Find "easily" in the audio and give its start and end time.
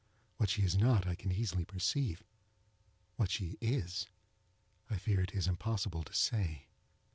1.31-1.63